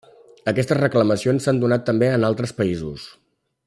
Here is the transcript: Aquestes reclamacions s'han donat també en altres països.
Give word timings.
Aquestes 0.51 0.79
reclamacions 0.79 1.47
s'han 1.49 1.61
donat 1.65 1.87
també 1.91 2.11
en 2.17 2.29
altres 2.31 2.59
països. 2.63 3.09